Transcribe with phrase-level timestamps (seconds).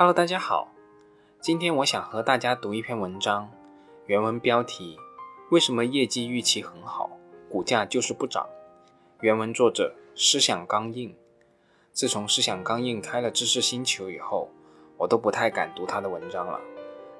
[0.00, 0.68] Hello，大家好，
[1.40, 3.50] 今天我想和大家读一篇文章，
[4.06, 4.96] 原文标题：
[5.50, 7.10] 为什么业绩预期很好，
[7.50, 8.48] 股价就是不涨？
[9.22, 11.12] 原文作者：思想刚硬。
[11.90, 14.48] 自从思想刚硬开了知识星球以后，
[14.96, 16.60] 我都不太敢读他的文章了。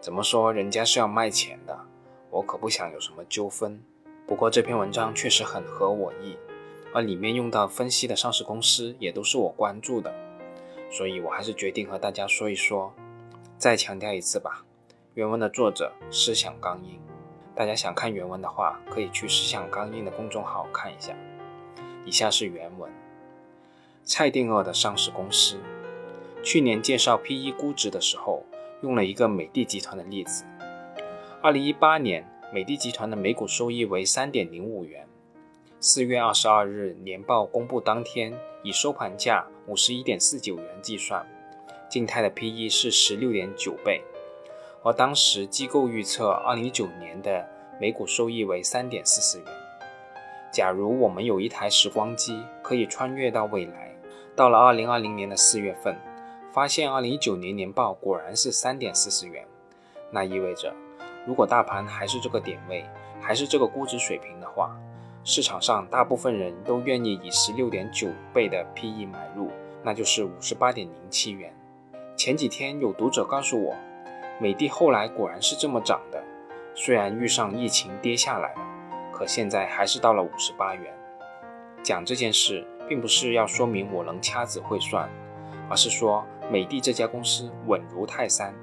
[0.00, 1.76] 怎么说，人家是要卖钱的，
[2.30, 3.82] 我可不想有什么纠纷。
[4.24, 6.38] 不过这篇文章确实很合我意，
[6.94, 10.14] 而里面用到分析的上市公司也都是我关注的。
[10.90, 12.92] 所以我还是决定和大家说一说，
[13.56, 14.64] 再强调一次吧。
[15.14, 16.98] 原文的作者思想刚印，
[17.54, 21.14] 大家想看原文的话，可以去思想刚印的公众号看一下。
[22.04, 22.90] 以下是原文：
[24.04, 25.58] 蔡定谔的上市公司，
[26.42, 28.44] 去年介绍 P/E 估值的时候，
[28.80, 30.44] 用了一个美的集团的例子。
[31.42, 35.06] 二零一八年，美的集团的每股收益为三点零五元。
[35.80, 38.32] 四月二十二日年报公布当天，
[38.68, 41.26] 以收盘价五十一点四九元计算，
[41.88, 44.02] 静态的 P/E 是十六点九倍，
[44.82, 47.48] 而当时机构预测二零一九年的
[47.80, 49.46] 每股收益为三点四四元。
[50.52, 53.96] 假如我们有一台时光机，可以穿越到未来，
[54.36, 55.96] 到了二零二零年的四月份，
[56.52, 59.46] 发现二零一九年年报果然是三点四四元，
[60.10, 60.74] 那意味着，
[61.26, 62.84] 如果大盘还是这个点位，
[63.18, 64.78] 还是这个估值水平的话。
[65.28, 69.50] 市场上大部分人都愿意以十六点九倍的 PE 买入，
[69.84, 71.54] 那就是五十八点零七元。
[72.16, 73.76] 前几天有读者告诉我，
[74.40, 76.24] 美的后来果然是这么涨的，
[76.74, 78.60] 虽然遇上疫情跌下来了，
[79.12, 80.90] 可现在还是到了五十八元。
[81.82, 85.10] 讲这件事，并不是要说明我能掐指会算，
[85.68, 88.54] 而是说美的这家公司稳如泰山。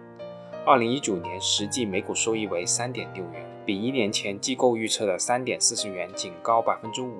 [0.66, 3.55] 二零一九年实际每股收益为三点六元。
[3.66, 7.17] 比一年前机构预测的三点四十元仅高百分之五，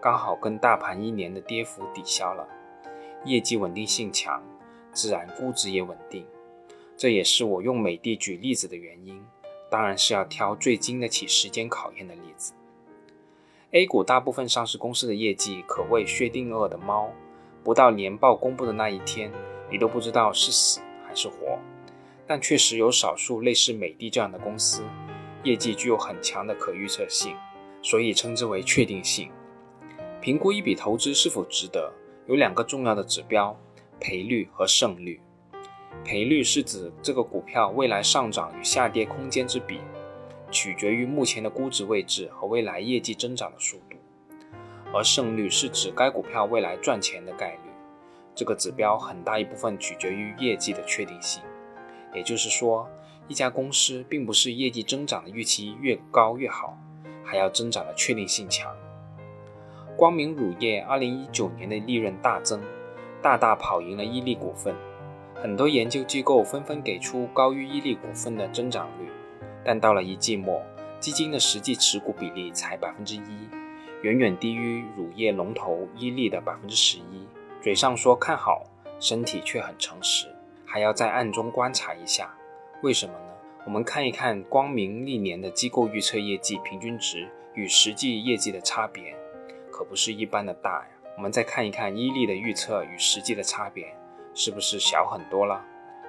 [0.00, 2.46] 刚好跟大盘一年的跌幅抵消了。
[3.24, 4.42] 业绩稳定性强，
[4.92, 6.24] 自然估值也稳定。
[6.96, 9.20] 这也是我用美的举例子的原因，
[9.68, 12.52] 当然是要挑最经得起时间考验的例子。
[13.72, 17.10] A 股大部分上市公司的业绩可谓薛定谔的猫，
[17.64, 19.32] 不到年报公布的那一天，
[19.68, 21.58] 你都不知道是死还是活。
[22.24, 24.84] 但确实有少数类似美的这样的公司。
[25.44, 27.36] 业绩具有很强的可预测性，
[27.82, 29.30] 所以称之为确定性。
[30.20, 31.92] 评估一笔投资是否值得，
[32.26, 33.56] 有两个重要的指标：
[33.98, 35.20] 赔率和胜率。
[36.04, 39.80] 赔率是指这个股票未来上涨与下跌空间之比，
[40.50, 43.96] 取决于目前的估值位置和未来业绩增长的速度；
[44.94, 47.70] 而胜率是指该股票未来赚钱的概率。
[48.34, 51.42] 这个指标很大一部分取决于业绩的确定性，
[52.14, 52.88] 也就是说。
[53.32, 56.76] 一家公司并不是业绩增长的预期越高越好，
[57.24, 58.70] 还要增长的确定性强。
[59.96, 62.60] 光明乳业二零一九年的利润大增，
[63.22, 64.74] 大大跑赢了伊利股份。
[65.34, 69.08] 很多研究机构纷纷给出高于伊利股份的增长率，
[69.64, 70.60] 但到了一季末，
[71.00, 73.48] 基金的实际持股比例才百分之一，
[74.02, 77.26] 远远低于乳业龙头伊利的百分之十一。
[77.62, 78.62] 嘴上说看好，
[79.00, 80.26] 身体却很诚实，
[80.66, 82.30] 还要在暗中观察一下。
[82.82, 83.30] 为什么呢？
[83.64, 89.14] 我们看一看光明历年的机构预测业绩平均值与实际业绩的差别，
[89.70, 90.88] 可不是一般的大呀。
[91.16, 93.94] 我们再看一看伊利的预测与实际的差别，
[94.34, 95.64] 是不是小很多了？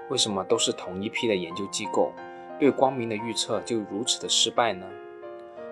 [0.09, 2.12] 为什么都是同一批的研究机构，
[2.57, 4.88] 对光明的预测就如此的失败呢？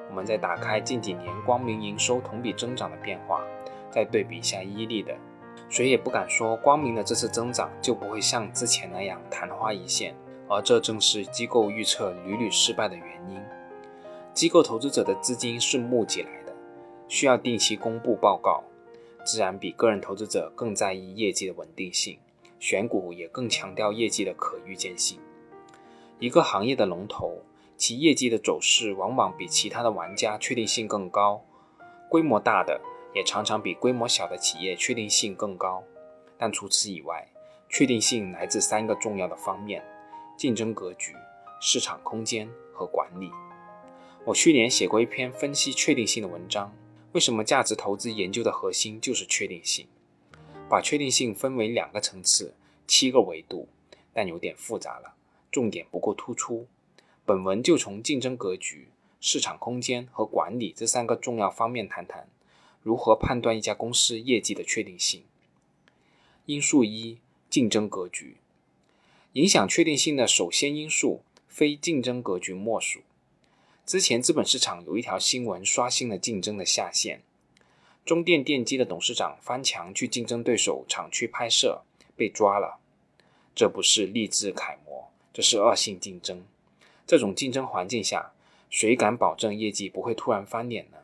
[0.08, 3.42] 我们再打开近几年光明营收同比增长的变化，
[3.90, 5.18] 再对比一下伊利的，
[5.68, 10.14] 谁也不敢说光明的这次增长就不会像之前那样昙花一现。
[10.52, 13.42] 而这正是机构预测屡屡失败的原因。
[14.34, 16.54] 机构投资者的资金是募集来的，
[17.08, 18.62] 需要定期公布报告，
[19.24, 22.20] 自然比个人投资者更在意业绩的稳定性，
[22.60, 25.18] 选股也更强调业绩的可预见性。
[26.20, 27.38] 一个行业的龙头，
[27.78, 31.46] 其业绩的走势往往比其他的玩家确定性更高，
[32.10, 32.82] 规模大的
[33.16, 35.82] 也常常比规模小的企业确定性更高。
[36.38, 37.26] 但除此以外，
[37.70, 39.82] 确定性来自三个重要的方面。
[40.38, 41.14] 竞争格局、
[41.60, 43.32] 市场空间和管理。
[44.26, 46.74] 我去年写过一篇分析确定性的文章。
[47.14, 49.86] 为什么价值投资研究的核心就是确定性？
[50.70, 52.54] 把确定性分为两个层次、
[52.88, 53.68] 七个维度，
[54.14, 55.14] 但有点复杂了，
[55.52, 56.68] 重点不够突出。
[57.26, 58.88] 本文就从竞争格局、
[59.20, 62.30] 市场空间和管理这三个重要方面谈谈，
[62.82, 65.24] 如何判断一家公司业绩的确定性。
[66.46, 67.20] 因素一：
[67.50, 68.38] 竞争格局。
[69.34, 73.00] 影响确定性的首先因素，非竞争格局莫属。
[73.86, 77.22] 之前资本市场有一条新闻刷新了竞争的下限：
[78.04, 81.84] 中电电机的董事长翻墙去竞争对手厂区拍摄，
[82.18, 82.80] 被抓了。
[83.56, 86.44] 这不是励志楷模，这是恶性竞争。
[87.08, 88.34] 这种竞争环境下，
[88.70, 90.98] 谁敢保证业绩不会突然翻脸呢？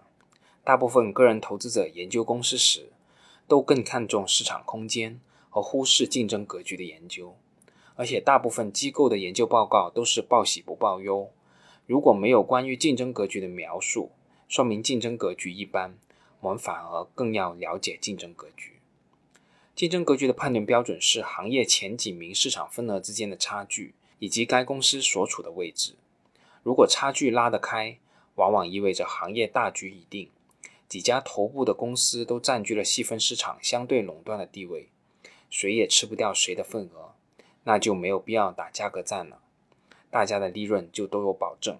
[0.65, 2.89] 大部分个人投资者研究公司时，
[3.47, 7.37] 都更看重市场空间，和忽视竞争格局的研究。
[7.97, 11.29] 而且，大部分机构的研究报告都是报喜不报忧。
[11.85, 14.11] 如果没有关于竞争格局的描述，
[14.47, 15.97] 说明竞争格局一般。
[16.39, 18.73] 我们反而更要了解竞争格局。
[19.75, 25.95] 竞争格局的判断标准是行业前几名市场份额之间的差距，以及该公司所处的位置。
[26.61, 27.97] 如果差距拉得开，
[28.35, 30.29] 往往意味着行业大局已定，
[30.87, 34.89] 几家头部的公司都占据了细分市场相对垄断的地位，
[35.49, 37.15] 谁也吃不掉谁的份额，
[37.67, 39.41] 那就没有必要打价格战了，
[40.09, 41.77] 大家的利润就都有保证。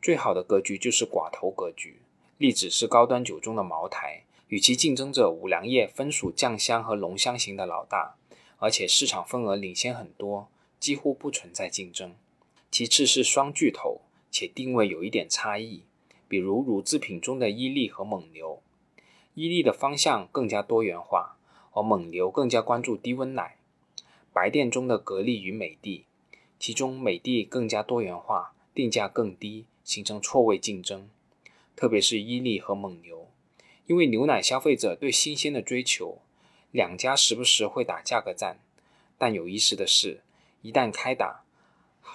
[0.00, 2.00] 最好的格局就是寡头格局。
[2.38, 8.14] 例子是高端酒中的茅台，与其竞争者五粮液分属酱香和浓香型的老大，
[8.56, 10.48] 而且市场份额领先很多，
[10.80, 12.14] 几乎不存在竞争。
[12.70, 14.00] 其次是双巨头，
[14.30, 15.82] 且定位有一点差异，
[16.26, 18.62] 比如乳制品中的伊利和蒙牛。
[19.34, 21.36] 伊利的方向更加多元化，
[21.72, 23.58] 而蒙牛更加关注低温奶。
[24.34, 26.04] 白店中的格力与美的，
[26.58, 31.08] 其中美的更加多元化，定价更低，形成错位竞争。
[31.76, 33.28] 特别是伊利和蒙牛，
[33.86, 36.18] 因为牛奶消费者对新鲜的追求，
[36.72, 38.58] 两家时不时会打价格战。
[39.16, 40.22] 但有意思的是，
[40.62, 41.44] 一旦开打，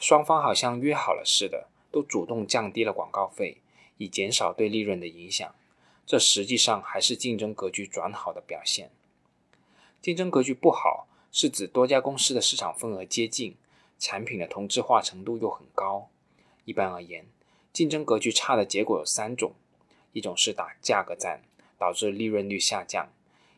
[0.01, 3.61] 双方好像约好了似的，都主动降低了广告费，
[3.95, 5.55] 以减少对利润的影响。
[6.05, 8.91] 这实际上还是竞争格局转好的表现。
[10.01, 13.55] 竞争格局不好，是指多家公司的市场份额接近，
[13.97, 16.09] 产品的同质化程度又很高。
[16.65, 17.25] 一般而言。
[17.71, 19.53] 竞争格局差的结果有三种：
[20.11, 21.43] 一种是打价格战，
[21.77, 23.09] 导致利润率下降；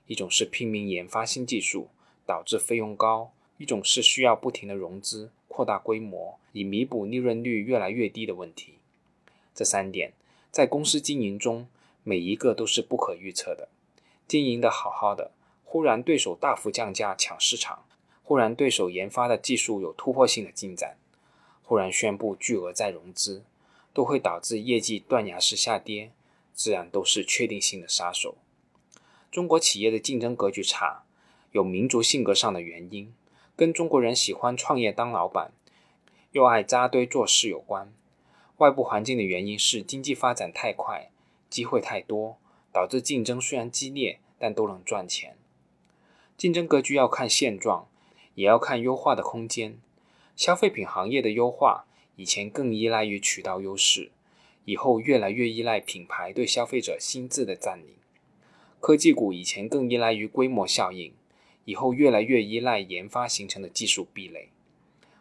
[0.06, 1.88] 一种是拼命研发新技术，
[2.26, 8.76] 导致费用高；一种是需要不停的融资、扩大规模，以弥补利润率越来越低的问题。
[9.56, 10.12] 这三点
[10.52, 11.68] 在公司经营中，
[12.04, 13.70] 每一个都是不可预测的。
[14.28, 15.32] 经营的好好的，
[15.72, 17.86] 忽然对手大幅降价抢市场，
[18.24, 20.98] 忽然对手研发的技术有突破性的进展，
[21.64, 23.46] 忽然宣布巨额再融资。
[23.94, 26.12] 都会导致业绩断崖式下跌，
[26.54, 28.36] 自然都是确定性的杀手。
[29.32, 31.04] 中国企业的竞争格局差，
[31.54, 33.14] 有民族性格上的原因，
[33.56, 35.54] 跟中国人喜欢创业当老板，
[36.34, 37.94] 又爱扎堆做事有关。
[38.58, 41.12] 外部环境的原因是经济发展太快，
[41.50, 42.38] 机会太多，
[42.74, 45.38] 导致竞争虽然激烈，但都能赚钱。
[46.42, 47.88] 竞争格局要看现状，
[48.34, 49.78] 也要看优化的空间。
[50.36, 51.86] 消费品行业的优化。
[52.16, 54.10] 以前更依赖于渠道优势，
[54.66, 57.94] 以后越来越依赖品牌对消费者心智的占领。
[58.80, 61.14] 科技股以前更依赖于规模效应，
[61.66, 64.50] 以后越来越依赖研发形成的技术壁垒。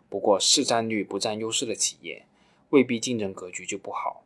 [0.09, 2.25] 不过市占率不占优势的企业，
[2.71, 4.23] 未必竞争格局就不好。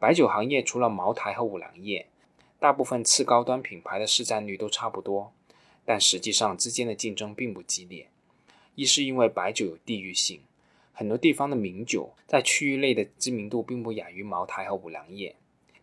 [0.00, 2.08] 白酒行业除了茅台和五粮液，
[2.58, 5.32] 大部分次高端品牌的市占率都差不多，
[5.88, 8.10] 但实际上之间的竞争并不激烈。
[8.74, 10.42] 一是因为白酒有地域性。
[10.92, 15.34] 很多地方的名酒在区域内的知名度并不亚于茅台和五粮液。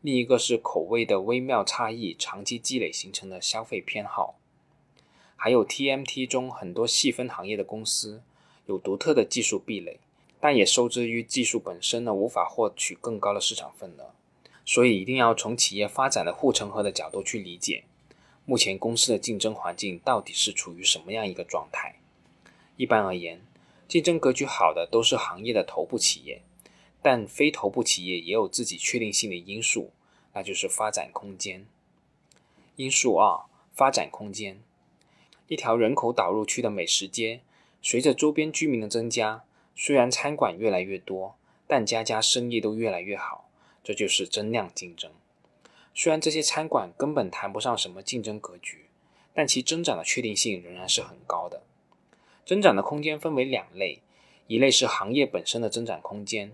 [0.02, 4.36] 另一个是口味的微妙差异，长期积累形成的消费偏好。
[5.36, 8.22] 还有 TMT 中很多细分行业的公司
[8.68, 10.00] 有独特的技术壁垒，
[10.40, 14.14] 但也受制于技术本身呢，无法获取更高的市场份额。
[14.64, 17.84] 所以一定要从企业发展的护城河的角度去理解，
[18.46, 21.96] 目前公司的竞争环境到底是处于什么样一个状态。
[22.78, 23.42] 一般而言。
[23.88, 26.42] 竞争格局好的都是行业的头部企业，
[27.04, 29.92] 但非头部企业也有自己确定性的因素，
[30.34, 31.68] 那就是发展空间。
[32.78, 34.60] 因素二：发展空间。
[35.48, 37.42] 一条人口导入区的美食街，
[37.84, 39.44] 随着周边居民的增加，
[39.76, 41.36] 虽然餐馆越来越多，
[41.68, 43.48] 但家家生意都越来越好，
[43.84, 45.12] 这就是增量竞争。
[45.98, 48.90] 虽然这些餐馆根本谈不上什么竞争格局，
[49.34, 51.64] 但其增长的确定性仍然是很高的。
[52.46, 54.02] 增长的空间分为两类，
[54.48, 56.52] 一类是行业本身的增长空间。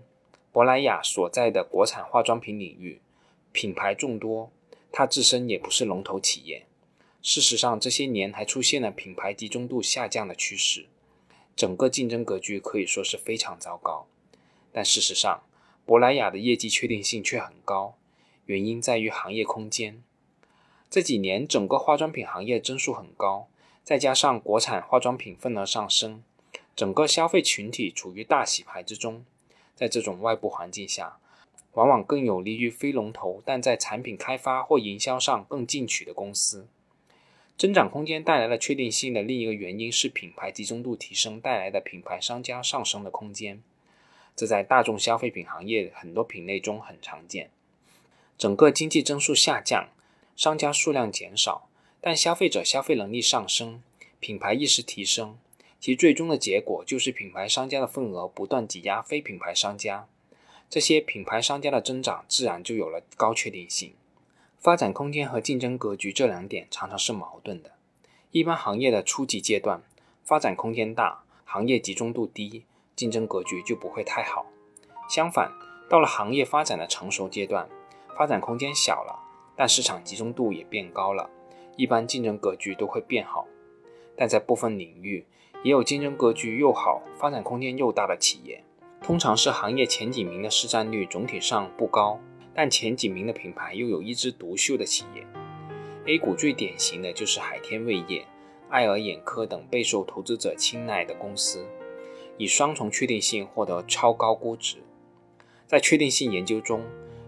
[0.52, 3.00] 珀莱雅所在的国产化妆品领域，
[3.50, 4.52] 品牌众多，
[4.92, 6.64] 它自身也不是龙头企业。
[7.20, 10.86] 事实上，这些年还出现了品牌集中度下降的趋势，
[11.56, 14.06] 整个竞争格局可以说是非常糟糕。
[14.72, 15.42] 但事实上，
[15.84, 17.96] 珀莱雅的业绩确定性却很高，
[18.46, 20.02] 原因在于行业空间。
[20.90, 23.48] 这几年整个化妆品行业增速很高。
[23.84, 26.22] 再加上国产化妆品份额上升，
[26.76, 29.24] 整个消费群体处于大洗牌之中。
[29.74, 31.18] 在这种外部环境下，
[31.72, 36.68] 往往更有利于非龙头但在产品开发或营销上更进取的公司。
[37.58, 43.60] 增长空间带来了确定性的另一个原因是品牌集中度提升带来的品牌商家上升的空间，
[44.36, 47.50] 这在大众消费品行业很多品类中很常见。
[48.42, 49.88] 整个经济增速下降，
[50.34, 51.68] 商家数量减少，
[52.00, 53.84] 但消费者消费能力上升，
[54.18, 55.38] 品牌意识提升，
[55.78, 60.08] 其最终的结果就是品牌商家的份额不断挤压非品牌商家，
[60.68, 63.94] 这些品牌商家的增长自然就有了高确定性。
[64.58, 67.70] 发展空间和竞争格局这两点常常是矛盾的。
[68.32, 69.84] 一般行业的初级阶段，
[70.24, 72.64] 发展空间大，行业集中度低，
[72.96, 74.46] 竞争格局就不会太好。
[75.08, 75.52] 相反，
[75.88, 77.68] 到了行业发展的成熟阶段，
[78.22, 79.18] 发展空间小了，
[79.56, 81.28] 但市场集中度也变高了，
[81.76, 83.48] 一般竞争格局都会变好。
[84.16, 85.26] 但在部分领域，
[85.64, 88.62] 也有竞争格局又好、发展空间又大的企业，
[89.02, 92.20] 通常是行业前几名的市占率总体上不高。
[92.54, 95.26] 但前几名的品牌又有一枝独秀的企业
[96.06, 98.24] ，A 股最典型的就是海天味业、
[98.68, 101.66] 爱尔眼科等备受投资者青睐的公司，
[102.36, 104.76] 以双重确定性获得超高估值。
[105.66, 106.84] 在确定性研究中，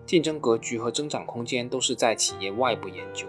[0.07, 3.27] 竞争格局和增长空间都是在企业外部研究，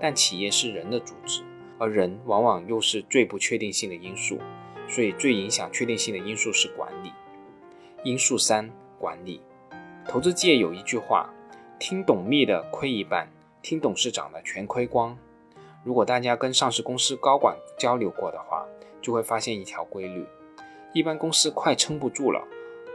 [0.00, 1.42] 但企业是人的组织，
[1.78, 4.38] 而人往往又是最不确定性的因素，
[4.88, 7.12] 所以最影响确定性的因素是管理。
[8.04, 9.42] 因素三：管理。
[10.08, 11.28] 投资界有一句话
[11.78, 13.28] ：“听董秘的亏一半，
[13.60, 15.16] 听董事长的全亏光。”
[15.84, 18.66] 如果大家跟上市公司高管交流过的话，
[19.02, 20.24] 就会发现一条规律：
[20.94, 22.42] 一般公司快撑不住了，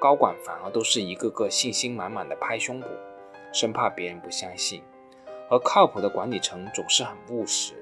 [0.04, 2.88] 高管反而都是一个个信心满满的拍胸脯，
[3.54, 4.82] 生怕别人不相信；
[5.50, 7.74] 而靠谱的管理层总是很务实，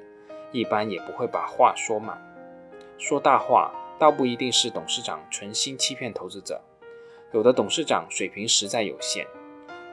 [0.51, 2.15] 一般也不会把话说满。
[2.99, 6.61] 说大话，倒不一定是董事长存心欺骗投资者。
[7.31, 9.25] 有的董事长水平实在有限，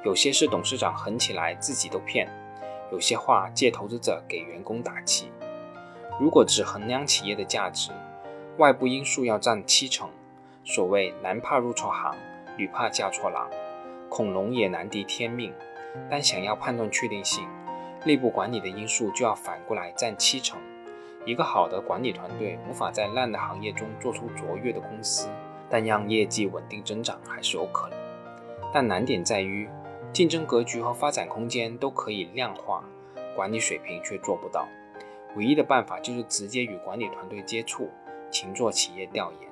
[0.04, 2.28] 有些是董事长狠起来自己都骗，
[2.92, 5.32] 有些话借投资者给员工打气。
[6.20, 7.90] 如果只衡量企业的价值，
[8.58, 10.10] 外部因素要占七成。
[10.70, 12.14] 所谓男怕入错行，
[12.58, 13.48] 女怕嫁错郎，
[14.10, 15.50] 恐龙也难敌天命。
[16.10, 17.48] 但想要判断确定性，
[18.04, 20.60] 内部管理的因素就要反过来占七成。
[21.24, 25.30] 一个好的管理团队无法在烂的行业中做出卓越的公司。
[25.70, 27.98] 但让业绩稳定增长还是有可能，
[28.72, 29.68] 但难点在于
[30.12, 32.84] 竞争格局和发展空间都可以量化，
[33.34, 34.68] 管理水平却做不到。
[35.34, 37.90] 唯一的办法就是直接与管理团队接触，
[38.30, 39.47] 勤做企业调研。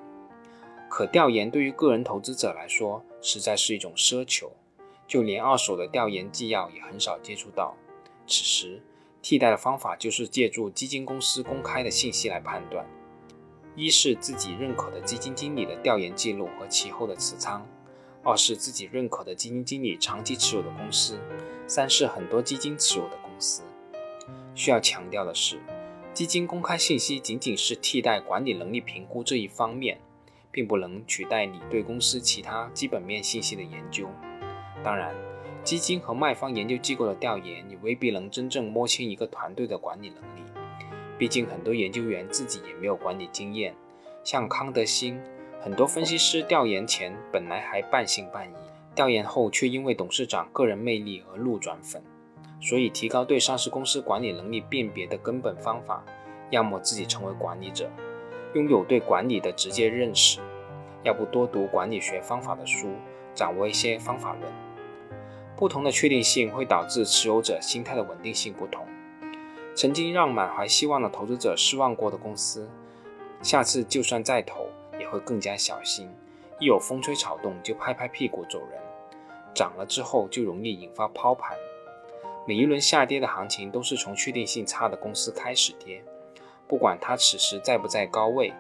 [0.89, 4.53] 可调研对于个人投资者来说实在是一种奢求，
[5.07, 7.77] 就连二手的调研纪要也很少接触到。
[8.27, 8.83] 此时，
[9.21, 12.87] 替代的方法就是借助基金公司公开的信息来判断。
[13.75, 17.67] 一是自己认可的基金经理的调研记录和其后的持仓，
[18.23, 21.19] 二是自己认可的基金经理长期持有的公司，
[21.67, 23.63] 三是很多基金持有的公司。
[24.55, 25.61] 需要强调的是，
[26.15, 30.01] 基金公开信息仅仅是替代管理能力评估这一方面，
[30.57, 34.09] 并不能取代你对公司其他基本面信息的研究。
[34.83, 35.15] 当然，
[35.63, 40.51] 基金和卖方研究机构的调研也未必能真正摸清一个团队的管理能力。
[41.19, 43.75] 毕竟很多研究员自己也没有管理经验，
[44.25, 45.21] 像康德新，
[45.61, 48.55] 很多分析师调研前本来还半信半疑，
[48.95, 52.03] 调研后却因为董事长个人魅力而路转粉。
[52.63, 56.03] 所以，提高对上市公司管理能力辨别的根本方法，
[56.49, 57.91] 要么自己成为管理者，
[58.57, 60.41] 拥有对管理的直接认识；
[61.03, 62.89] 要不多读管理学方法的书，
[63.35, 64.51] 掌握一些方法论。
[65.55, 68.87] 不同的确定性会导致持有者心态的稳定性不同。
[69.75, 72.67] 曾经让满怀希望的投资者失望过的公司，
[73.43, 76.09] 下次就算再投也会更加小心，
[76.59, 78.81] 一有风吹草动就拍拍屁股走人。
[79.55, 81.55] 涨了之后就容易引发抛盘。
[82.47, 86.03] 每一轮下跌的行情都是从确定性差的公司开始跌，
[86.69, 88.53] 不管它此时在不在高位，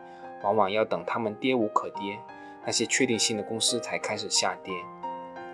[0.43, 2.19] 往往要等它们跌无可跌，
[2.65, 4.73] 那些确定性的公司才开始下跌。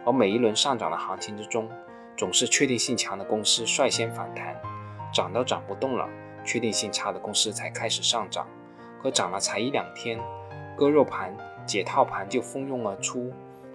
[0.04, 1.68] 而每一轮上涨的行情之中，
[2.16, 4.60] 总是确定性强的公司率先反弹。
[5.12, 6.08] 涨都涨不动了，
[6.44, 8.46] 确定性差的公司才开始上涨，
[9.02, 10.18] 可涨了才一两天，
[10.76, 13.30] 割肉盘、解套盘就蜂拥而出，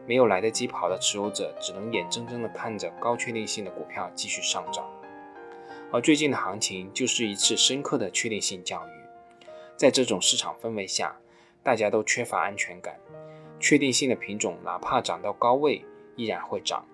[0.05, 4.83] 没有来得及跑的持有者只能眼睁睁地看着高确定性的股票继续上涨。
[5.91, 8.91] 而最近的行情就是一次深刻的确定性教育，
[9.77, 11.17] 在这种市场氛围下，
[11.63, 12.99] 大家都缺乏安全感，
[13.59, 15.83] 确定性的品种哪怕涨到高位
[16.17, 16.85] 依然会涨，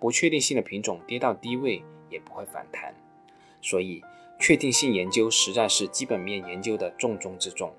[0.00, 2.94] 不确定性的品种跌到低位也不会反弹。
[3.60, 4.02] 所以，
[4.40, 7.74] 确定性研究实在是基本面研究的重中之重。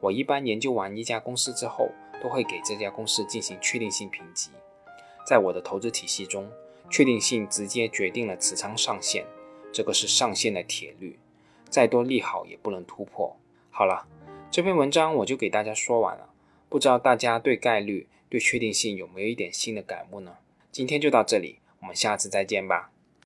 [0.00, 1.90] 我一般研究完一家公司之后，
[2.22, 4.50] 都会给这家公司进行确定性评级。
[5.26, 6.48] 在我的投资体系中，
[6.88, 9.24] 确定性直接决定了持仓上限，
[9.72, 11.18] 这个是上限的铁律。
[11.68, 13.36] 再多利好也不能突破。
[13.70, 14.06] 好了，
[14.50, 16.30] 这篇文章我就给大家说完了。
[16.68, 20.36] 不知道大家对概率、对确定性有没有一点新的感悟呢？
[20.72, 22.90] 今天就到这里，我们下次再见吧。